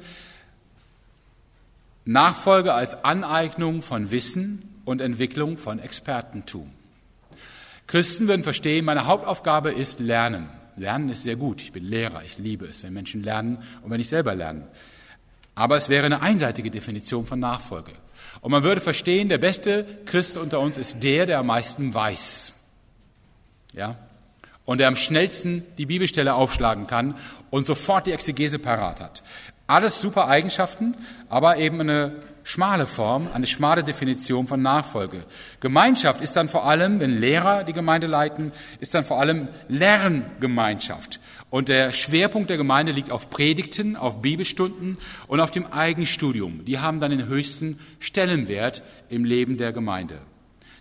Nachfolge 2.06 2.74
als 2.74 3.04
Aneignung 3.04 3.82
von 3.82 4.12
Wissen 4.12 4.82
und 4.86 5.02
Entwicklung 5.02 5.58
von 5.58 5.80
Expertentum. 5.80 6.72
Christen 7.88 8.28
würden 8.28 8.44
verstehen, 8.44 8.86
meine 8.86 9.08
Hauptaufgabe 9.08 9.72
ist 9.72 10.00
Lernen. 10.00 10.50
Lernen 10.76 11.10
ist 11.10 11.24
sehr 11.24 11.36
gut. 11.36 11.62
Ich 11.62 11.72
bin 11.72 11.84
Lehrer. 11.84 12.24
Ich 12.24 12.38
liebe 12.38 12.66
es, 12.66 12.84
wenn 12.84 12.94
Menschen 12.94 13.24
lernen 13.24 13.58
und 13.82 13.90
wenn 13.90 14.00
ich 14.00 14.10
selber 14.10 14.36
lerne. 14.36 14.68
Aber 15.56 15.76
es 15.76 15.90
wäre 15.90 16.06
eine 16.06 16.22
einseitige 16.22 16.72
Definition 16.72 17.26
von 17.26 17.40
Nachfolge. 17.40 17.92
Und 18.42 18.52
man 18.52 18.64
würde 18.64 18.80
verstehen, 18.80 19.28
der 19.28 19.40
beste 19.40 19.86
Christ 20.06 20.38
unter 20.38 20.60
uns 20.60 20.78
ist 20.78 21.04
der, 21.04 21.26
der 21.26 21.40
am 21.40 21.48
meisten 21.48 21.94
weiß 21.94 22.54
ja, 23.74 23.96
und 24.66 24.78
der 24.78 24.88
am 24.88 24.96
schnellsten 24.96 25.66
die 25.78 25.88
Bibelstelle 25.88 26.36
aufschlagen 26.36 26.86
kann 26.86 27.16
und 27.50 27.66
sofort 27.66 28.06
die 28.06 28.12
Exegese 28.12 28.60
parat 28.60 29.02
hat. 29.02 29.24
Alles 29.66 30.02
super 30.02 30.28
Eigenschaften, 30.28 30.96
aber 31.28 31.58
eben 31.58 31.82
eine 31.82 32.24
schmale 32.44 32.88
Form, 32.88 33.30
eine 33.34 33.46
schmale 33.46 33.84
Definition 33.84 34.48
von 34.48 34.62
Nachfolge. 34.62 35.26
Gemeinschaft 35.60 36.22
ist 36.22 36.36
dann 36.36 36.50
vor 36.50 36.66
allem, 36.66 37.00
wenn 37.00 37.20
Lehrer 37.20 37.64
die 37.64 37.74
Gemeinde 37.74 38.08
leiten, 38.08 38.52
ist 38.80 38.94
dann 38.94 39.04
vor 39.04 39.20
allem 39.20 39.48
Lerngemeinschaft. 39.68 41.20
Und 41.50 41.70
der 41.70 41.92
Schwerpunkt 41.92 42.50
der 42.50 42.58
Gemeinde 42.58 42.92
liegt 42.92 43.12
auf 43.12 43.30
Predigten, 43.30 43.96
auf 43.96 44.22
Bibelstunden 44.22 44.98
und 45.28 45.40
auf 45.40 45.52
dem 45.52 45.72
Eigenstudium. 45.72 46.66
Die 46.66 46.80
haben 46.80 47.00
dann 47.00 47.12
den 47.12 47.28
höchsten 47.28 47.80
Stellenwert 48.00 48.84
im 49.10 49.26
Leben 49.26 49.58
der 49.58 49.72
Gemeinde. 49.72 50.20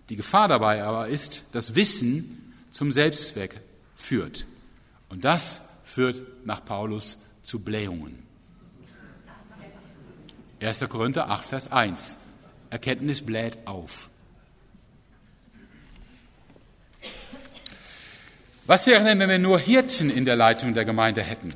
Die 0.09 0.15
Gefahr 0.15 0.47
dabei 0.47 0.83
aber 0.83 1.07
ist, 1.07 1.43
dass 1.53 1.75
Wissen 1.75 2.48
zum 2.71 2.91
Selbstzweck 2.91 3.61
führt. 3.95 4.45
Und 5.09 5.25
das 5.25 5.61
führt 5.83 6.21
nach 6.45 6.63
Paulus 6.63 7.17
zu 7.43 7.59
Blähungen. 7.59 8.23
1. 10.61 10.87
Korinther 10.89 11.29
8, 11.29 11.45
Vers 11.45 11.71
1. 11.71 12.17
Erkenntnis 12.69 13.21
bläht 13.21 13.57
auf. 13.65 14.09
Was 18.65 18.85
wäre 18.85 19.03
denn, 19.03 19.19
wenn 19.19 19.29
wir 19.29 19.39
nur 19.39 19.59
Hirten 19.59 20.11
in 20.11 20.25
der 20.25 20.35
Leitung 20.35 20.75
der 20.75 20.85
Gemeinde 20.85 21.23
hätten? 21.23 21.53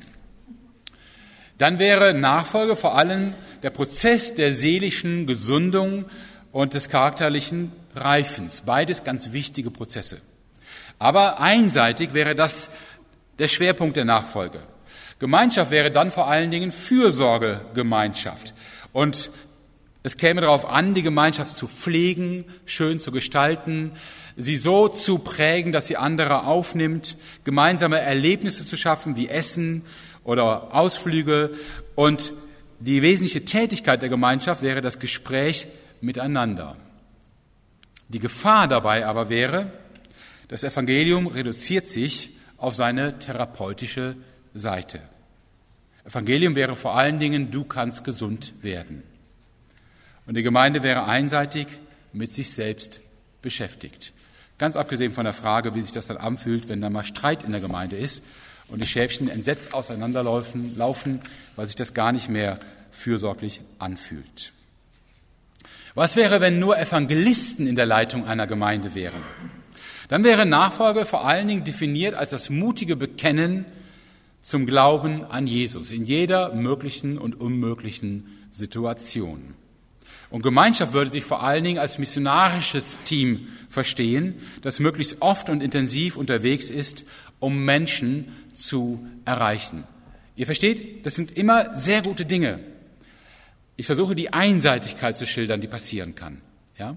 Dann 1.58 1.78
wäre 1.78 2.12
Nachfolge 2.12 2.74
vor 2.74 2.98
allem 2.98 3.34
der 3.62 3.70
Prozess 3.70 4.34
der 4.34 4.52
seelischen 4.52 5.26
Gesundung 5.26 6.06
und 6.50 6.74
des 6.74 6.88
charakterlichen 6.88 7.70
Reifens. 7.94 8.62
Beides 8.62 9.04
ganz 9.04 9.30
wichtige 9.30 9.70
Prozesse. 9.70 10.20
Aber 10.98 11.40
einseitig 11.40 12.14
wäre 12.14 12.34
das 12.34 12.70
der 13.38 13.48
Schwerpunkt 13.48 13.96
der 13.96 14.04
Nachfolge. 14.04 14.60
Gemeinschaft 15.18 15.70
wäre 15.70 15.90
dann 15.90 16.10
vor 16.10 16.28
allen 16.28 16.50
Dingen 16.50 16.72
Fürsorgegemeinschaft. 16.72 18.54
Und 18.92 19.30
es 20.02 20.18
käme 20.18 20.42
darauf 20.42 20.68
an, 20.68 20.94
die 20.94 21.02
Gemeinschaft 21.02 21.56
zu 21.56 21.66
pflegen, 21.66 22.44
schön 22.66 23.00
zu 23.00 23.10
gestalten, 23.10 23.92
sie 24.36 24.56
so 24.56 24.88
zu 24.88 25.18
prägen, 25.18 25.72
dass 25.72 25.86
sie 25.86 25.96
andere 25.96 26.44
aufnimmt, 26.44 27.16
gemeinsame 27.44 28.00
Erlebnisse 28.00 28.64
zu 28.64 28.76
schaffen, 28.76 29.16
wie 29.16 29.28
Essen 29.28 29.82
oder 30.22 30.74
Ausflüge. 30.74 31.54
Und 31.94 32.34
die 32.80 33.00
wesentliche 33.00 33.44
Tätigkeit 33.46 34.02
der 34.02 34.10
Gemeinschaft 34.10 34.62
wäre 34.62 34.82
das 34.82 34.98
Gespräch 34.98 35.68
miteinander. 36.02 36.76
Die 38.08 38.18
Gefahr 38.18 38.68
dabei 38.68 39.06
aber 39.06 39.30
wäre, 39.30 39.72
das 40.54 40.62
Evangelium 40.62 41.26
reduziert 41.26 41.88
sich 41.88 42.30
auf 42.58 42.76
seine 42.76 43.18
therapeutische 43.18 44.14
Seite. 44.54 45.00
Evangelium 46.04 46.54
wäre 46.54 46.76
vor 46.76 46.94
allen 46.94 47.18
Dingen, 47.18 47.50
du 47.50 47.64
kannst 47.64 48.04
gesund 48.04 48.52
werden. 48.62 49.02
Und 50.26 50.36
die 50.36 50.44
Gemeinde 50.44 50.84
wäre 50.84 51.06
einseitig 51.06 51.66
mit 52.12 52.32
sich 52.32 52.52
selbst 52.52 53.00
beschäftigt. 53.42 54.12
Ganz 54.56 54.76
abgesehen 54.76 55.12
von 55.12 55.24
der 55.24 55.32
Frage, 55.32 55.74
wie 55.74 55.82
sich 55.82 55.90
das 55.90 56.06
dann 56.06 56.18
anfühlt, 56.18 56.68
wenn 56.68 56.80
da 56.80 56.88
mal 56.88 57.02
Streit 57.02 57.42
in 57.42 57.50
der 57.50 57.60
Gemeinde 57.60 57.96
ist 57.96 58.22
und 58.68 58.80
die 58.80 58.86
Schäfchen 58.86 59.28
entsetzt 59.28 59.74
auseinanderlaufen, 59.74 60.78
laufen, 60.78 61.20
weil 61.56 61.66
sich 61.66 61.74
das 61.74 61.94
gar 61.94 62.12
nicht 62.12 62.28
mehr 62.28 62.60
fürsorglich 62.92 63.60
anfühlt. 63.80 64.52
Was 65.96 66.14
wäre, 66.14 66.40
wenn 66.40 66.60
nur 66.60 66.78
Evangelisten 66.78 67.66
in 67.66 67.74
der 67.74 67.86
Leitung 67.86 68.28
einer 68.28 68.46
Gemeinde 68.46 68.94
wären? 68.94 69.20
Dann 70.14 70.22
wäre 70.22 70.46
Nachfolge 70.46 71.06
vor 71.06 71.26
allen 71.26 71.48
Dingen 71.48 71.64
definiert 71.64 72.14
als 72.14 72.30
das 72.30 72.48
mutige 72.48 72.94
Bekennen 72.94 73.64
zum 74.42 74.64
Glauben 74.64 75.24
an 75.24 75.48
Jesus 75.48 75.90
in 75.90 76.04
jeder 76.04 76.54
möglichen 76.54 77.18
und 77.18 77.40
unmöglichen 77.40 78.28
Situation. 78.52 79.54
Und 80.30 80.42
Gemeinschaft 80.42 80.92
würde 80.92 81.10
sich 81.10 81.24
vor 81.24 81.42
allen 81.42 81.64
Dingen 81.64 81.80
als 81.80 81.98
missionarisches 81.98 82.96
Team 83.04 83.48
verstehen, 83.68 84.36
das 84.62 84.78
möglichst 84.78 85.20
oft 85.20 85.48
und 85.48 85.60
intensiv 85.60 86.16
unterwegs 86.16 86.70
ist, 86.70 87.06
um 87.40 87.64
Menschen 87.64 88.28
zu 88.54 89.04
erreichen. 89.24 89.82
Ihr 90.36 90.46
versteht, 90.46 91.04
das 91.04 91.16
sind 91.16 91.36
immer 91.36 91.76
sehr 91.76 92.02
gute 92.02 92.24
Dinge. 92.24 92.60
Ich 93.74 93.86
versuche 93.86 94.14
die 94.14 94.32
Einseitigkeit 94.32 95.18
zu 95.18 95.26
schildern, 95.26 95.60
die 95.60 95.66
passieren 95.66 96.14
kann. 96.14 96.40
Ja? 96.78 96.96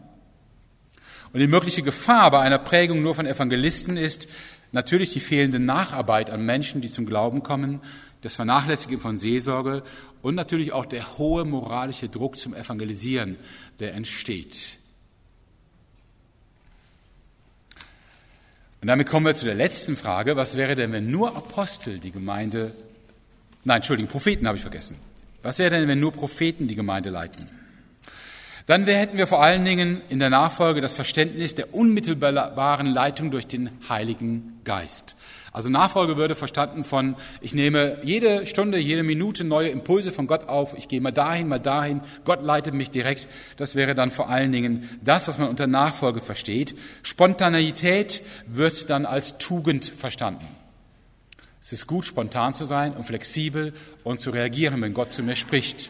Und 1.33 1.39
die 1.39 1.47
mögliche 1.47 1.81
Gefahr 1.81 2.31
bei 2.31 2.39
einer 2.39 2.57
Prägung 2.57 3.01
nur 3.01 3.15
von 3.15 3.25
Evangelisten 3.25 3.97
ist, 3.97 4.27
Natürlich 4.71 5.13
die 5.13 5.19
fehlende 5.19 5.59
Nacharbeit 5.59 6.29
an 6.29 6.45
Menschen, 6.45 6.81
die 6.81 6.91
zum 6.91 7.05
Glauben 7.05 7.41
kommen, 7.41 7.81
das 8.21 8.35
Vernachlässigen 8.35 8.99
von 8.99 9.17
Seelsorge 9.17 9.83
und 10.21 10.35
natürlich 10.35 10.73
auch 10.73 10.85
der 10.85 11.17
hohe 11.17 11.45
moralische 11.45 12.09
Druck 12.09 12.37
zum 12.37 12.53
Evangelisieren, 12.53 13.37
der 13.79 13.93
entsteht. 13.93 14.77
Und 18.81 18.87
damit 18.87 19.07
kommen 19.07 19.25
wir 19.25 19.35
zu 19.35 19.45
der 19.45 19.55
letzten 19.55 19.95
Frage. 19.95 20.35
Was 20.35 20.57
wäre 20.57 20.75
denn, 20.75 20.91
wenn 20.91 21.09
nur 21.09 21.35
Apostel 21.35 21.99
die 21.99 22.11
Gemeinde, 22.11 22.73
nein, 23.63 23.77
Entschuldigung, 23.77 24.11
Propheten 24.11 24.47
habe 24.47 24.57
ich 24.57 24.61
vergessen. 24.61 24.97
Was 25.43 25.59
wäre 25.59 25.71
denn, 25.71 25.87
wenn 25.87 25.99
nur 25.99 26.11
Propheten 26.11 26.67
die 26.67 26.75
Gemeinde 26.75 27.09
leiten? 27.09 27.45
Dann 28.67 28.85
hätten 28.85 29.17
wir 29.17 29.27
vor 29.27 29.41
allen 29.41 29.63
Dingen 29.63 30.01
in 30.09 30.19
der 30.19 30.29
Nachfolge 30.29 30.81
das 30.81 30.91
Verständnis 30.91 31.55
der 31.55 31.73
unmittelbaren 31.73 32.87
Leitung 32.87 33.31
durch 33.31 33.47
den 33.47 33.69
Heiligen 33.87 34.59
Geist. 34.65 35.15
Also 35.53 35.69
Nachfolge 35.69 36.17
würde 36.17 36.35
verstanden 36.35 36.83
von, 36.83 37.15
ich 37.39 37.53
nehme 37.53 37.97
jede 38.03 38.45
Stunde, 38.45 38.77
jede 38.77 39.03
Minute 39.03 39.45
neue 39.45 39.69
Impulse 39.69 40.11
von 40.11 40.27
Gott 40.27 40.49
auf, 40.49 40.77
ich 40.77 40.89
gehe 40.89 40.99
mal 40.99 41.11
dahin, 41.11 41.47
mal 41.47 41.61
dahin, 41.61 42.01
Gott 42.25 42.43
leitet 42.43 42.73
mich 42.73 42.91
direkt. 42.91 43.29
Das 43.55 43.75
wäre 43.75 43.95
dann 43.95 44.11
vor 44.11 44.29
allen 44.29 44.51
Dingen 44.51 44.89
das, 45.01 45.29
was 45.29 45.37
man 45.37 45.47
unter 45.47 45.65
Nachfolge 45.65 46.19
versteht. 46.19 46.75
Spontaneität 47.03 48.21
wird 48.47 48.89
dann 48.89 49.05
als 49.05 49.37
Tugend 49.37 49.85
verstanden. 49.85 50.45
Es 51.61 51.71
ist 51.71 51.87
gut, 51.87 52.03
spontan 52.05 52.53
zu 52.53 52.65
sein 52.65 52.91
und 52.93 53.05
flexibel 53.05 53.73
und 54.03 54.19
zu 54.19 54.31
reagieren, 54.31 54.81
wenn 54.81 54.93
Gott 54.93 55.13
zu 55.13 55.23
mir 55.23 55.37
spricht. 55.37 55.89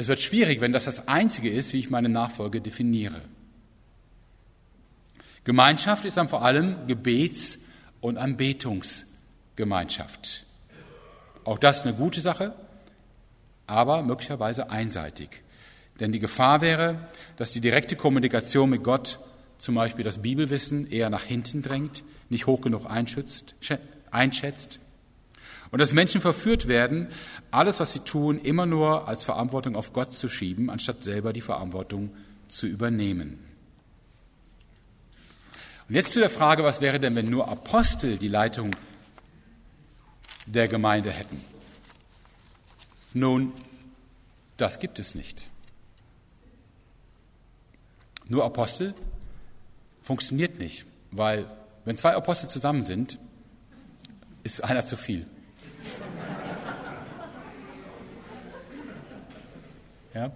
Es 0.00 0.08
wird 0.08 0.20
schwierig, 0.20 0.60
wenn 0.62 0.72
das 0.72 0.86
das 0.86 1.06
Einzige 1.08 1.50
ist, 1.50 1.74
wie 1.74 1.78
ich 1.78 1.90
meine 1.90 2.08
Nachfolge 2.08 2.62
definiere. 2.62 3.20
Gemeinschaft 5.44 6.06
ist 6.06 6.16
dann 6.16 6.30
vor 6.30 6.42
allem 6.42 6.86
Gebets- 6.86 7.58
und 8.00 8.16
Anbetungsgemeinschaft. 8.16 10.44
Auch 11.44 11.58
das 11.58 11.82
eine 11.82 11.92
gute 11.92 12.22
Sache, 12.22 12.54
aber 13.66 14.00
möglicherweise 14.00 14.70
einseitig. 14.70 15.42
Denn 16.00 16.12
die 16.12 16.18
Gefahr 16.18 16.62
wäre, 16.62 17.06
dass 17.36 17.52
die 17.52 17.60
direkte 17.60 17.94
Kommunikation 17.94 18.70
mit 18.70 18.82
Gott 18.82 19.18
zum 19.58 19.74
Beispiel 19.74 20.06
das 20.06 20.22
Bibelwissen 20.22 20.90
eher 20.90 21.10
nach 21.10 21.24
hinten 21.24 21.60
drängt, 21.60 22.04
nicht 22.30 22.46
hoch 22.46 22.62
genug 22.62 22.86
einschätzt, 22.86 23.54
einschätzt 24.10 24.80
und 25.70 25.78
dass 25.78 25.92
Menschen 25.92 26.20
verführt 26.20 26.68
werden, 26.68 27.08
alles, 27.50 27.80
was 27.80 27.92
sie 27.92 28.00
tun, 28.00 28.40
immer 28.40 28.66
nur 28.66 29.06
als 29.08 29.24
Verantwortung 29.24 29.76
auf 29.76 29.92
Gott 29.92 30.12
zu 30.12 30.28
schieben, 30.28 30.70
anstatt 30.70 31.04
selber 31.04 31.32
die 31.32 31.40
Verantwortung 31.40 32.10
zu 32.48 32.66
übernehmen. 32.66 33.38
Und 35.88 35.94
jetzt 35.94 36.12
zu 36.12 36.20
der 36.20 36.30
Frage, 36.30 36.64
was 36.64 36.80
wäre 36.80 37.00
denn, 37.00 37.14
wenn 37.14 37.30
nur 37.30 37.48
Apostel 37.48 38.16
die 38.16 38.28
Leitung 38.28 38.74
der 40.46 40.68
Gemeinde 40.68 41.10
hätten? 41.10 41.40
Nun, 43.12 43.52
das 44.56 44.78
gibt 44.78 44.98
es 44.98 45.14
nicht. 45.14 45.48
Nur 48.28 48.44
Apostel 48.44 48.94
funktioniert 50.02 50.58
nicht, 50.58 50.86
weil 51.10 51.46
wenn 51.84 51.96
zwei 51.96 52.14
Apostel 52.14 52.48
zusammen 52.48 52.82
sind, 52.82 53.18
ist 54.44 54.62
einer 54.62 54.86
zu 54.86 54.96
viel. 54.96 55.26
Ja? 60.14 60.30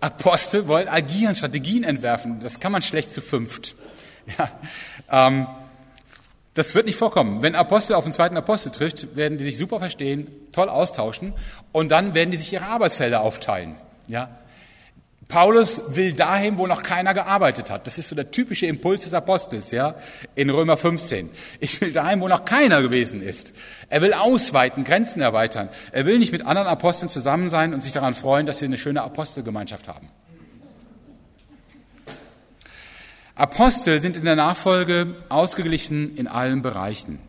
Apostel 0.00 0.66
wollen 0.66 0.88
agieren, 0.88 1.34
Strategien 1.34 1.84
entwerfen. 1.84 2.40
Das 2.40 2.60
kann 2.60 2.72
man 2.72 2.82
schlecht 2.82 3.12
zu 3.12 3.20
fünft. 3.20 3.74
Ja, 4.38 4.50
ähm, 5.10 5.46
das 6.54 6.74
wird 6.74 6.86
nicht 6.86 6.96
vorkommen. 6.96 7.42
Wenn 7.42 7.54
Apostel 7.54 7.94
auf 7.94 8.04
den 8.04 8.12
zweiten 8.12 8.36
Apostel 8.36 8.70
trifft, 8.70 9.16
werden 9.16 9.38
die 9.38 9.44
sich 9.44 9.56
super 9.56 9.78
verstehen, 9.78 10.28
toll 10.52 10.68
austauschen 10.68 11.32
und 11.72 11.88
dann 11.88 12.14
werden 12.14 12.30
die 12.30 12.36
sich 12.36 12.52
ihre 12.52 12.66
Arbeitsfelder 12.66 13.22
aufteilen. 13.22 13.76
Ja? 14.06 14.39
Paulus 15.30 15.80
will 15.94 16.12
dahin, 16.12 16.58
wo 16.58 16.66
noch 16.66 16.82
keiner 16.82 17.14
gearbeitet 17.14 17.70
hat. 17.70 17.86
Das 17.86 17.96
ist 17.98 18.08
so 18.08 18.16
der 18.16 18.32
typische 18.32 18.66
Impuls 18.66 19.04
des 19.04 19.14
Apostels, 19.14 19.70
ja, 19.70 19.94
in 20.34 20.50
Römer 20.50 20.76
15. 20.76 21.30
Ich 21.60 21.80
will 21.80 21.92
dahin, 21.92 22.20
wo 22.20 22.26
noch 22.26 22.44
keiner 22.44 22.82
gewesen 22.82 23.22
ist. 23.22 23.54
Er 23.88 24.02
will 24.02 24.12
ausweiten, 24.12 24.82
Grenzen 24.82 25.22
erweitern. 25.22 25.68
Er 25.92 26.04
will 26.04 26.18
nicht 26.18 26.32
mit 26.32 26.44
anderen 26.44 26.66
Aposteln 26.66 27.08
zusammen 27.08 27.48
sein 27.48 27.72
und 27.72 27.82
sich 27.82 27.92
daran 27.92 28.12
freuen, 28.12 28.44
dass 28.44 28.58
sie 28.58 28.64
eine 28.64 28.76
schöne 28.76 29.02
Apostelgemeinschaft 29.02 29.86
haben. 29.86 30.10
Apostel 33.36 34.02
sind 34.02 34.16
in 34.16 34.24
der 34.24 34.36
Nachfolge 34.36 35.14
ausgeglichen 35.28 36.16
in 36.16 36.26
allen 36.26 36.60
Bereichen. 36.60 37.20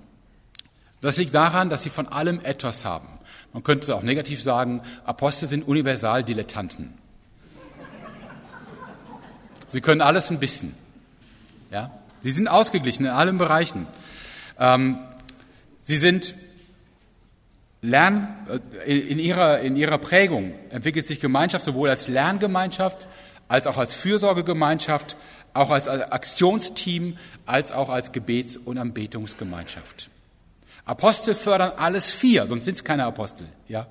Das 1.01 1.17
liegt 1.17 1.35
daran, 1.35 1.69
dass 1.69 1.83
sie 1.83 1.91
von 1.91 2.07
allem 2.07 2.41
etwas 2.43 2.83
haben. 2.83 3.07
Man 3.53 3.63
könnte 3.63 3.95
auch 3.95 4.01
negativ 4.01 4.41
sagen, 4.41 4.81
Apostel 5.05 5.47
sind 5.47 5.67
Universaldilettanten. 5.67 7.00
Sie 9.71 9.81
können 9.81 10.01
alles 10.01 10.29
ein 10.29 10.39
bisschen. 10.39 10.75
Ja? 11.71 11.91
Sie 12.21 12.31
sind 12.31 12.47
ausgeglichen 12.47 13.05
in 13.05 13.11
allen 13.11 13.37
Bereichen. 13.37 13.87
Ähm, 14.59 14.99
sie 15.81 15.97
sind 15.97 16.35
Lern, 17.81 18.61
äh, 18.85 18.99
in 18.99 19.17
ihrer, 19.17 19.59
in 19.59 19.75
ihrer 19.75 19.97
Prägung 19.97 20.53
entwickelt 20.69 21.07
sich 21.07 21.19
Gemeinschaft 21.19 21.65
sowohl 21.65 21.89
als 21.89 22.07
Lerngemeinschaft, 22.07 23.07
als 23.47 23.65
auch 23.65 23.77
als 23.77 23.93
Fürsorgegemeinschaft, 23.93 25.17
auch 25.53 25.69
als 25.69 25.87
Aktionsteam, 25.87 27.17
als 27.45 27.71
auch 27.71 27.89
als 27.89 28.11
Gebets- 28.11 28.57
und 28.57 28.77
Anbetungsgemeinschaft. 28.77 30.09
Apostel 30.85 31.35
fördern 31.35 31.73
alles 31.77 32.11
vier, 32.11 32.47
sonst 32.47 32.65
sind 32.65 32.75
es 32.75 32.83
keine 32.83 33.05
Apostel, 33.05 33.47
ja. 33.67 33.87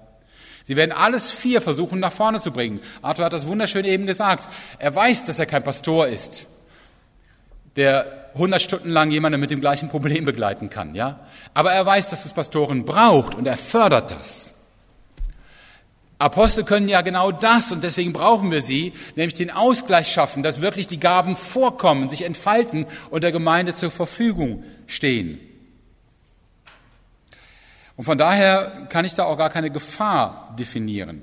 Sie 0.71 0.77
werden 0.77 0.93
alles 0.93 1.33
vier 1.33 1.61
versuchen 1.61 1.99
nach 1.99 2.13
vorne 2.13 2.41
zu 2.41 2.53
bringen. 2.53 2.79
Arthur 3.03 3.25
hat 3.25 3.33
das 3.33 3.45
wunderschön 3.45 3.85
eben 3.85 4.07
gesagt. 4.07 4.49
Er 4.79 4.95
weiß, 4.95 5.25
dass 5.25 5.41
er 5.41 5.47
kein 5.47 5.65
Pastor 5.65 6.07
ist, 6.07 6.47
der 7.75 8.31
100 8.35 8.63
Stunden 8.63 8.91
lang 8.91 9.11
jemanden 9.11 9.41
mit 9.41 9.51
dem 9.51 9.61
gleichen 9.61 9.89
Problem 9.89 10.25
begleiten 10.25 10.71
kann, 10.71 10.95
ja. 10.95 11.27
Aber 11.55 11.73
er 11.73 11.85
weiß, 11.85 12.11
dass 12.11 12.25
es 12.25 12.33
Pastoren 12.33 12.85
braucht 12.85 13.35
und 13.35 13.49
er 13.49 13.57
fördert 13.57 14.13
das. 14.13 14.53
Apostel 16.21 16.63
können 16.63 16.89
ja 16.89 17.01
genau 17.01 17.33
das 17.33 17.73
und 17.73 17.83
deswegen 17.83 18.13
brauchen 18.13 18.53
wir 18.53 18.63
sie, 18.63 18.93
nämlich 19.17 19.35
den 19.35 19.51
Ausgleich 19.51 20.07
schaffen, 20.07 20.45
dass 20.45 20.61
wirklich 20.61 20.87
die 20.87 21.01
Gaben 21.01 21.35
vorkommen, 21.35 22.09
sich 22.09 22.23
entfalten 22.23 22.87
und 23.11 23.25
der 23.25 23.33
Gemeinde 23.33 23.75
zur 23.75 23.91
Verfügung 23.91 24.63
stehen. 24.87 25.41
Und 28.01 28.05
von 28.05 28.17
daher 28.17 28.87
kann 28.89 29.05
ich 29.05 29.13
da 29.13 29.25
auch 29.25 29.37
gar 29.37 29.51
keine 29.51 29.71
Gefahr 29.71 30.55
definieren. 30.59 31.21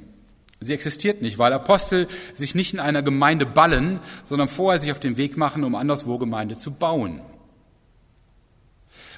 Sie 0.60 0.76
existiert 0.76 1.24
nicht, 1.24 1.40
weil 1.40 1.52
Apostel 1.52 2.08
sich 2.36 2.54
nicht 2.54 2.72
in 2.72 2.80
einer 2.80 3.02
Gemeinde 3.02 3.48
ballen, 3.48 4.00
sondern 4.24 4.48
vorher 4.48 4.80
sich 4.80 4.92
auf 4.92 5.00
den 5.00 5.18
Weg 5.18 5.38
machen, 5.38 5.64
um 5.64 5.74
anderswo 5.74 6.20
Gemeinde 6.20 6.56
zu 6.56 6.70
bauen. 6.70 7.22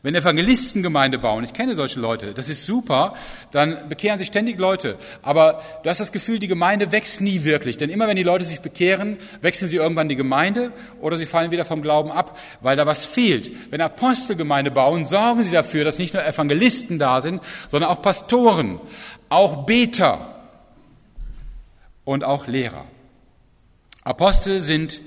Wenn 0.02 0.16
Evangelisten 0.16 0.82
Gemeinde 0.82 1.20
bauen, 1.20 1.44
ich 1.44 1.52
kenne 1.52 1.76
solche 1.76 2.00
Leute, 2.00 2.34
das 2.34 2.48
ist 2.48 2.66
super, 2.66 3.16
dann 3.52 3.90
bekehren 3.90 4.18
sich 4.18 4.30
ständig 4.30 4.58
Leute. 4.58 4.98
Aber 5.22 5.62
du 5.84 5.90
hast 5.90 6.00
das 6.00 6.12
Gefühl, 6.12 6.40
die 6.40 6.48
Gemeinde 6.48 6.92
wächst 6.92 7.20
nie 7.20 7.44
wirklich. 7.44 7.76
Denn 7.76 7.90
immer 7.90 8.08
wenn 8.08 8.16
die 8.16 8.24
Leute 8.24 8.46
sich 8.46 8.62
bekehren, 8.62 9.18
wechseln 9.42 9.68
sie 9.68 9.76
irgendwann 9.76 10.08
die 10.08 10.16
Gemeinde 10.16 10.72
oder 11.02 11.18
sie 11.18 11.26
fallen 11.26 11.52
wieder 11.52 11.66
vom 11.66 11.82
Glauben 11.82 12.12
ab, 12.12 12.38
weil 12.62 12.78
da 12.78 12.86
was 12.86 13.04
fehlt. 13.04 13.52
Wenn 13.72 13.82
Apostel 13.82 14.38
Gemeinde 14.38 14.72
bauen, 14.72 15.06
sorgen 15.06 15.44
sie 15.44 15.52
dafür, 15.52 15.84
dass 15.84 16.00
nicht 16.00 16.14
nur 16.14 16.26
Evangelisten 16.26 16.98
da 16.98 17.22
sind, 17.22 17.42
sondern 17.68 17.90
auch 17.90 18.02
Pastoren, 18.02 18.80
auch 19.28 19.66
Beter 19.66 20.46
und 22.06 22.24
auch 22.24 22.48
Lehrer. 22.48 22.86
Apostel 24.04 24.62
sind 24.62 25.02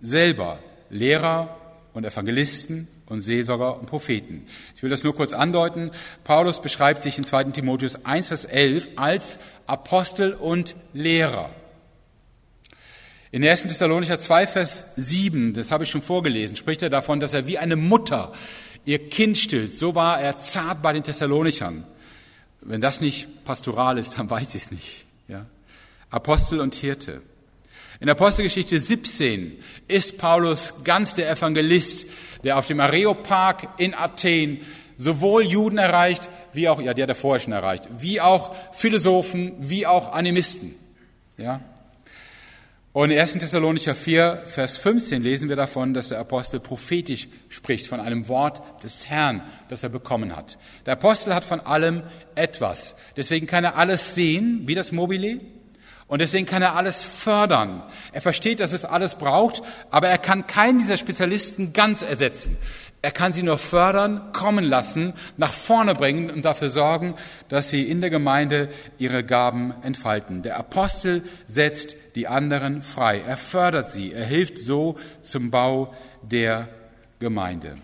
selber 0.00 0.60
Lehrer 0.90 1.56
und 1.92 2.04
Evangelisten 2.04 2.86
und 3.08 3.20
Seelsorger 3.20 3.78
und 3.78 3.86
Propheten. 3.86 4.46
Ich 4.76 4.82
will 4.82 4.90
das 4.90 5.02
nur 5.02 5.14
kurz 5.14 5.32
andeuten. 5.32 5.90
Paulus 6.24 6.60
beschreibt 6.60 7.00
sich 7.00 7.18
in 7.18 7.24
2. 7.24 7.44
Timotheus 7.44 8.04
1, 8.04 8.28
Vers 8.28 8.44
11 8.44 8.88
als 8.96 9.38
Apostel 9.66 10.34
und 10.34 10.76
Lehrer. 10.92 11.50
In 13.30 13.44
1. 13.44 13.62
Thessalonicher 13.62 14.18
2, 14.18 14.46
Vers 14.46 14.84
7, 14.96 15.54
das 15.54 15.70
habe 15.70 15.84
ich 15.84 15.90
schon 15.90 16.02
vorgelesen, 16.02 16.56
spricht 16.56 16.82
er 16.82 16.90
davon, 16.90 17.20
dass 17.20 17.34
er 17.34 17.46
wie 17.46 17.58
eine 17.58 17.76
Mutter 17.76 18.32
ihr 18.84 19.08
Kind 19.10 19.36
stillt. 19.36 19.74
So 19.74 19.94
war 19.94 20.20
er 20.20 20.38
zart 20.38 20.82
bei 20.82 20.92
den 20.92 21.02
Thessalonichern. 21.02 21.84
Wenn 22.60 22.80
das 22.80 23.00
nicht 23.00 23.44
pastoral 23.44 23.98
ist, 23.98 24.18
dann 24.18 24.30
weiß 24.30 24.54
ich 24.54 24.62
es 24.62 24.70
nicht. 24.70 25.04
Ja? 25.28 25.46
Apostel 26.10 26.60
und 26.60 26.74
Hirte. 26.74 27.22
In 28.00 28.08
Apostelgeschichte 28.08 28.78
17 28.78 29.58
ist 29.88 30.18
Paulus 30.18 30.74
ganz 30.84 31.14
der 31.14 31.30
Evangelist, 31.30 32.06
der 32.44 32.56
auf 32.56 32.66
dem 32.68 32.78
Areopag 32.78 33.68
in 33.78 33.92
Athen 33.92 34.60
sowohl 34.96 35.44
Juden 35.44 35.78
erreicht, 35.78 36.30
wie 36.52 36.68
auch, 36.68 36.80
ja, 36.80 36.94
der 36.94 37.04
hat 37.04 37.10
er 37.10 37.16
vorher 37.16 37.40
schon 37.40 37.52
erreicht, 37.52 37.88
wie 37.98 38.20
auch 38.20 38.54
Philosophen, 38.72 39.54
wie 39.58 39.84
auch 39.84 40.12
Animisten. 40.12 40.76
Ja? 41.38 41.60
Und 42.92 43.10
in 43.10 43.18
1. 43.18 43.32
Thessalonicher 43.34 43.96
4, 43.96 44.44
Vers 44.46 44.76
15 44.76 45.22
lesen 45.22 45.48
wir 45.48 45.56
davon, 45.56 45.92
dass 45.92 46.08
der 46.08 46.20
Apostel 46.20 46.60
prophetisch 46.60 47.28
spricht 47.48 47.88
von 47.88 47.98
einem 47.98 48.28
Wort 48.28 48.62
des 48.84 49.08
Herrn, 49.08 49.42
das 49.68 49.82
er 49.82 49.88
bekommen 49.88 50.36
hat. 50.36 50.56
Der 50.86 50.94
Apostel 50.94 51.34
hat 51.34 51.44
von 51.44 51.60
allem 51.60 52.04
etwas. 52.36 52.94
Deswegen 53.16 53.48
kann 53.48 53.64
er 53.64 53.76
alles 53.76 54.14
sehen, 54.14 54.62
wie 54.66 54.74
das 54.74 54.92
Mobile, 54.92 55.40
und 56.08 56.20
deswegen 56.20 56.46
kann 56.46 56.62
er 56.62 56.74
alles 56.74 57.04
fördern. 57.04 57.82
Er 58.12 58.22
versteht, 58.22 58.60
dass 58.60 58.72
es 58.72 58.86
alles 58.86 59.16
braucht, 59.16 59.62
aber 59.90 60.08
er 60.08 60.16
kann 60.16 60.46
keinen 60.46 60.78
dieser 60.78 60.96
Spezialisten 60.96 61.74
ganz 61.74 62.02
ersetzen. 62.02 62.56
Er 63.02 63.12
kann 63.12 63.32
sie 63.32 63.42
nur 63.42 63.58
fördern, 63.58 64.32
kommen 64.32 64.64
lassen, 64.64 65.12
nach 65.36 65.52
vorne 65.52 65.94
bringen 65.94 66.30
und 66.30 66.44
dafür 66.44 66.70
sorgen, 66.70 67.14
dass 67.48 67.68
sie 67.68 67.88
in 67.88 68.00
der 68.00 68.10
Gemeinde 68.10 68.70
ihre 68.96 69.22
Gaben 69.22 69.74
entfalten. 69.82 70.42
Der 70.42 70.56
Apostel 70.56 71.22
setzt 71.46 71.94
die 72.16 72.26
anderen 72.26 72.82
frei. 72.82 73.22
Er 73.24 73.36
fördert 73.36 73.90
sie. 73.90 74.12
Er 74.12 74.24
hilft 74.24 74.58
so 74.58 74.98
zum 75.22 75.50
Bau 75.50 75.94
der 76.22 76.68
Gemeinde. 77.20 77.74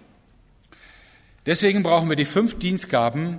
Deswegen 1.46 1.82
brauchen 1.82 2.08
wir 2.08 2.16
die 2.16 2.24
fünf 2.24 2.58
Dienstgaben 2.58 3.38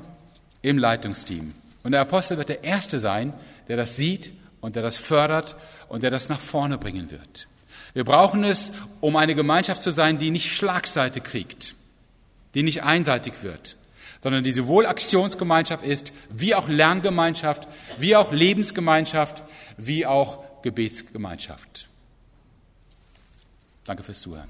im 0.61 0.77
Leitungsteam. 0.77 1.53
Und 1.83 1.91
der 1.91 2.01
Apostel 2.01 2.37
wird 2.37 2.49
der 2.49 2.63
Erste 2.63 2.99
sein, 2.99 3.33
der 3.67 3.77
das 3.77 3.95
sieht 3.95 4.31
und 4.65 4.75
der 4.75 4.81
das 4.81 4.97
fördert 4.97 5.55
und 5.89 6.01
der 6.01 6.09
das 6.09 6.27
nach 6.27 6.39
vorne 6.39 6.79
bringen 6.79 7.11
wird. 7.11 7.47
Wir 7.93 8.03
brauchen 8.03 8.43
es, 8.43 8.71
um 8.99 9.15
eine 9.15 9.35
Gemeinschaft 9.35 9.83
zu 9.83 9.91
sein, 9.91 10.17
die 10.17 10.31
nicht 10.31 10.51
Schlagseite 10.51 11.21
kriegt, 11.21 11.75
die 12.55 12.63
nicht 12.63 12.81
einseitig 12.81 13.43
wird, 13.43 13.77
sondern 14.23 14.43
die 14.43 14.53
sowohl 14.53 14.87
Aktionsgemeinschaft 14.87 15.85
ist, 15.85 16.13
wie 16.31 16.55
auch 16.55 16.67
Lerngemeinschaft, 16.67 17.67
wie 17.99 18.15
auch 18.15 18.31
Lebensgemeinschaft, 18.31 19.43
wie 19.77 20.07
auch 20.07 20.39
Gebetsgemeinschaft. 20.63 21.87
Danke 23.83 24.01
fürs 24.01 24.19
Zuhören. 24.19 24.49